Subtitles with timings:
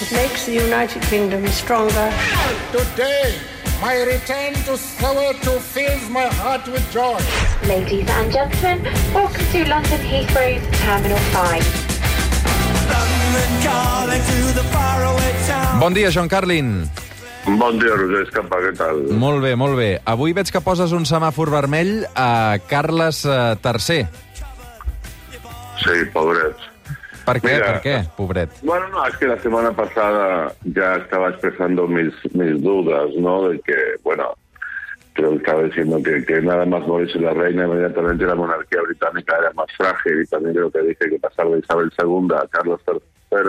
[0.00, 2.10] It makes the United Kingdom stronger.
[2.72, 3.34] Today,
[3.82, 7.20] my return to Soweto fills my heart with joy.
[7.68, 8.82] Ladies and gentlemen,
[9.12, 11.60] welcome to London Heathrow's Terminal 5.
[15.80, 16.88] Bon dia, Joan Carlin.
[17.44, 19.04] Bon dia, Roger Escapa, què tal?
[19.12, 20.00] Molt bé, molt bé.
[20.08, 24.08] Avui veig que poses un semàfor vermell a Carles eh, III.
[25.84, 26.79] Sí, pobrets.
[27.24, 27.48] ¿Per qué?
[28.18, 28.48] Mira.
[28.62, 33.48] Bueno, no, es que la semana pasada ya estaba expresando mis, mis dudas, ¿no?
[33.48, 34.34] De que, bueno,
[35.12, 39.36] creo que estaba diciendo que, que nada más morirse la reina, inmediatamente la monarquía británica
[39.38, 42.80] era más frágil y también creo que dije que pasar de Isabel II a Carlos
[42.88, 43.40] III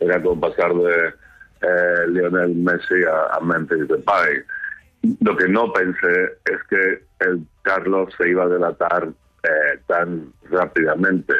[0.00, 1.08] era como pasar de
[1.62, 4.42] eh, Lionel Messi a, a Memphis Depay.
[5.20, 9.08] Lo que no pensé es que el Carlos se iba a delatar
[9.42, 11.34] eh, tan rápidamente.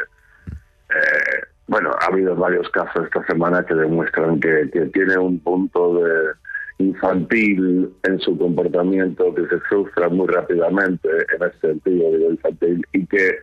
[2.07, 6.31] Ha habido varios casos esta semana que demuestran que, que tiene un punto de
[6.77, 13.05] infantil en su comportamiento que se frustra muy rápidamente en ese sentido digo infantil y
[13.07, 13.39] que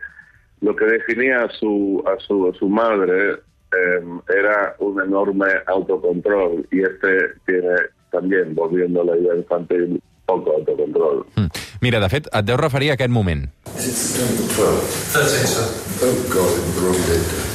[0.61, 4.03] lo que definía a su a su a su madre eh,
[4.35, 7.75] era un enorme autocontrol y este tiene
[8.09, 11.47] también volviendo a la idea infantil poco autocontrol Mm.
[11.81, 13.49] Mira, de fet, et deu referir a aquest moment.
[13.77, 15.11] Is it September 12th?
[15.13, 15.67] 13, sir.
[16.01, 17.54] Oh, God,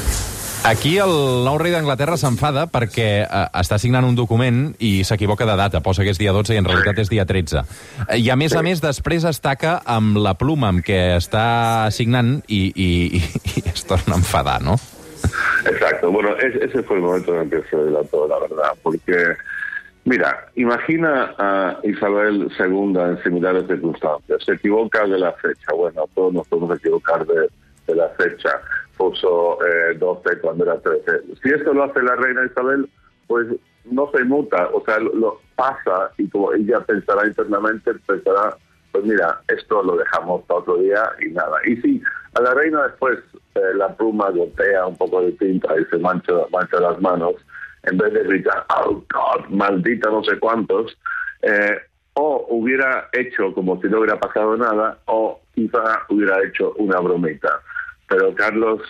[0.63, 1.11] Aquí el
[1.47, 6.05] nou rei d'Anglaterra s'enfada perquè eh, està signant un document i s'equivoca de data, posa
[6.05, 7.63] que és dia 12 i en realitat és dia 13.
[8.11, 11.89] Eh, I a més a més després es taca amb la pluma amb què està
[11.97, 13.23] signant i, i, i,
[13.57, 14.77] i es torna a enfadar, no?
[15.65, 19.17] Exacto, bueno, es- ese fue el momento en el que se delató, la verdad, porque,
[20.05, 26.35] mira, imagina a Isabel II en similares circunstancias, se equivoca de la fecha, bueno, todos
[26.35, 27.49] nos podemos equivocar de,
[27.87, 28.60] de la fecha, puso 12
[30.41, 31.23] cuando era 13.
[31.43, 32.89] Si esto lo hace la reina Isabel,
[33.27, 33.47] pues
[33.85, 38.57] no se muta, o sea, lo, lo pasa y como ella pensará internamente, pensará,
[38.93, 41.59] pues mira, esto lo dejamos para otro día y nada.
[41.67, 42.03] Y si
[42.35, 43.19] a la reina después
[43.55, 47.35] eh, la pluma gotea un poco de tinta y se mancha, mancha las manos,
[47.85, 50.97] en vez de gritar, oh God, maldita no sé cuántos,
[51.43, 51.79] eh,
[52.15, 57.61] o hubiera hecho como si no hubiera pasado nada, o quizá hubiera hecho una bromita.
[58.09, 58.81] Pero Carlos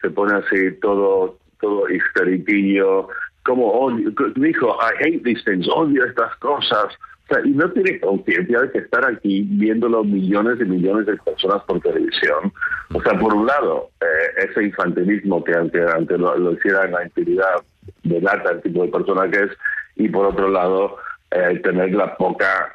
[0.00, 3.08] se pone así todo, todo histeriquillo,
[3.44, 6.94] como odio, dijo, I hate these things, odio estas cosas.
[7.30, 11.16] O sea, y no tiene conciencia de que estar aquí viéndolo millones y millones de
[11.16, 12.52] personas por televisión.
[12.94, 16.92] O sea, por un lado, eh, ese infantilismo que ante, ante lo, lo hiciera en
[16.92, 17.62] la intimidad
[18.02, 19.50] delata el tipo de persona que es,
[19.96, 20.96] y por otro lado,
[21.30, 22.72] eh, tener la poca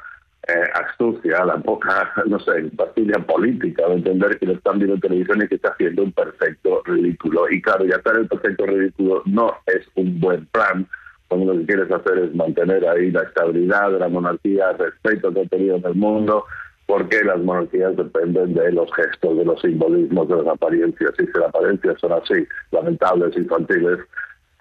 [0.47, 5.01] eh, astucia, la poca, no sé, pastilla política de entender que lo están viendo en
[5.01, 7.49] televisión y que está haciendo un perfecto ridículo.
[7.49, 10.87] Y claro, ya estar el perfecto ridículo no es un buen plan,
[11.29, 15.33] cuando lo que quieres hacer es mantener ahí la estabilidad de la monarquía, el respeto
[15.33, 16.45] que ha tenido en el mundo,
[16.85, 21.11] porque las monarquías dependen de los gestos, de los simbolismos, de las apariencias.
[21.17, 23.99] Y si las apariencias son así, lamentables, infantiles,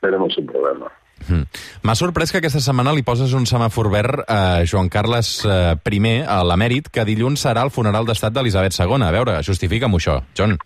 [0.00, 0.92] tenemos un problema.
[1.28, 1.46] Mm.
[1.86, 6.22] M'ha sorprès que aquesta setmana li poses un semàfor verd a Joan Carles eh, I,
[6.26, 9.02] a l'emèrit, que dilluns serà el funeral d'estat d'Elisabet II.
[9.02, 10.58] A veure, justifica'm això, John.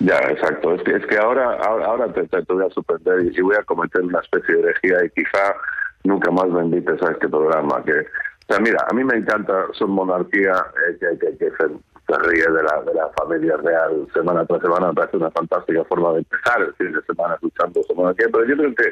[0.00, 0.74] Ya, exacto.
[0.74, 3.62] Es que, es que ahora, ahora, ahora te, te- voy a sorprender y, voy a
[3.62, 5.54] cometer una especie de herejía y quizá
[6.02, 7.82] nunca más me invites a este programa.
[7.84, 10.52] Que, o sea, mira, a mí me encanta su monarquía
[10.90, 11.64] eh, que, que, que se,
[12.08, 14.88] se ríe de la, de la familia real semana tras semana.
[14.88, 18.26] Me parece una fantástica forma de empezar el fin de semana escuchando su monarquía.
[18.32, 18.90] Pero yo creo que,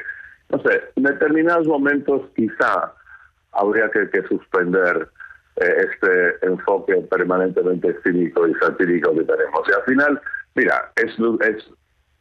[0.52, 2.92] no sé, en determinados momentos quizá
[3.52, 5.08] habría que, que suspender
[5.56, 9.68] eh, este enfoque permanentemente cínico y satírico que tenemos.
[9.68, 10.20] Y al final,
[10.54, 11.12] mira, es,
[11.46, 11.70] es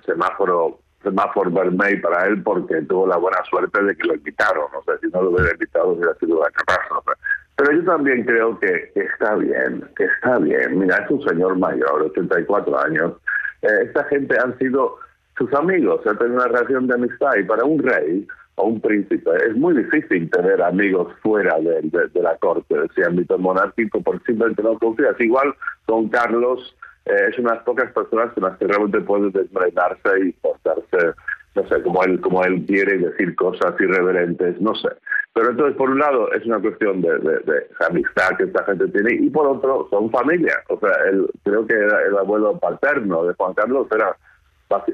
[0.05, 4.65] semáforo semáforo vermell para él porque tuvo la buena suerte de que lo invitaron.
[4.75, 7.11] O sea, si no lo hubiera invitado hubiera sido una catástrofe.
[7.55, 10.79] Pero yo también creo que está bien, que está bien.
[10.79, 13.13] Mira, es un señor mayor, 84 años.
[13.61, 14.97] Eh, esta gente han sido
[15.41, 19.31] sus amigos, ha tenido una relación de amistad y para un rey o un príncipe
[19.47, 24.01] es muy difícil tener amigos fuera de, de- de la corte, de ese ámbito monárquico,
[24.01, 25.19] porque simplemente no confías.
[25.19, 25.53] Igual
[25.85, 31.13] con Carlos eh, es unas pocas personas con las que realmente puedes desmelenarse y portarse,
[31.55, 34.89] no sé, como él, como él quiere decir cosas irreverentes, no sé.
[35.33, 38.87] Pero entonces, por un lado, es una cuestión de, de- de amistad que esta gente
[38.89, 40.55] tiene, y por otro, son familia.
[40.69, 44.15] O sea, el, creo que era el abuelo paterno de Juan Carlos era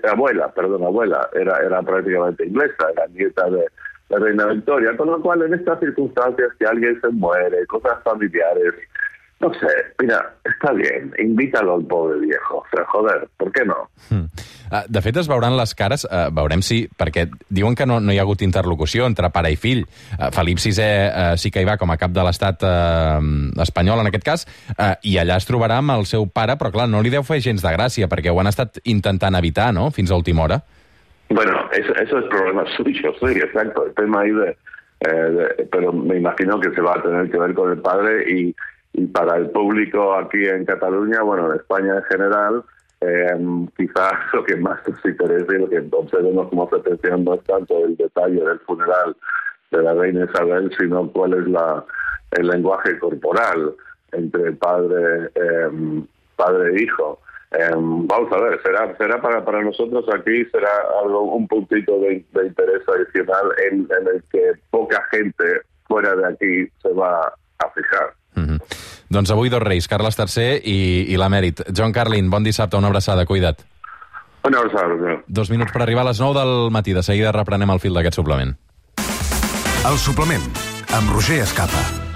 [0.10, 3.66] abuela, perdón, abuela, era, era prácticamente inglesa, era nieta de
[4.10, 8.74] la reina Victoria, con lo cual en estas circunstancias que alguien se muere, cosas familiares,
[9.40, 9.68] no sé,
[10.00, 13.90] mira, está bien, invítalo al pobre viejo, o sea, joder, ¿por qué no?
[14.10, 14.26] Mm.
[14.72, 16.88] Eh, De fet, es veuran les cares, eh, veurem si...
[16.98, 19.86] Perquè diuen que no, no hi ha hagut interlocució entre pare i fill.
[20.20, 23.20] Eh, Felip VI eh, sí que hi va com a cap de l'estat eh,
[23.64, 24.48] espanyol, en aquest cas,
[24.78, 27.40] eh, i allà es trobarà amb el seu pare, però clar, no li deu fer
[27.42, 30.62] gens de gràcia, perquè ho han estat intentant evitar, no?, fins a última hora.
[31.30, 33.86] Bueno, eso, eso es problema suyo, sí, exacto.
[33.86, 34.50] El tema ahí de,
[35.02, 38.24] eh, de- Pero me imagino que se va a tener que ver con el padre
[38.32, 38.56] y,
[38.94, 42.64] y para el público aquí en Cataluña, bueno, en España en general,
[43.02, 47.44] eh, quizás lo que más nos interesa y lo que observemos como atención no es
[47.44, 49.16] tanto el detalle del funeral
[49.72, 51.84] de la reina Isabel, sino cuál es la,
[52.32, 53.76] el lenguaje corporal
[54.14, 56.04] entre padre, eh,
[56.36, 57.20] padre e hijo.
[57.52, 60.70] Eh, vamos a ver, será será para, para nosotros aquí será
[61.02, 66.28] algo un puntito de, de interés adicional en, en el que poca gente fuera de
[66.28, 68.14] aquí se va a fijar.
[68.38, 68.87] -hmm.
[69.10, 70.78] Doncs avui dos reis, Carles III i,
[71.14, 71.64] i l'emèrit.
[71.72, 73.64] John Carlin, bon dissabte, una abraçada, cuida't.
[74.48, 75.24] Una abraçada, senyor.
[75.28, 76.96] Dos minuts per arribar a les 9 del matí.
[76.96, 78.56] De seguida reprenem el fil d'aquest suplement.
[79.88, 80.52] El suplement,
[80.96, 82.07] amb Roger Escapa.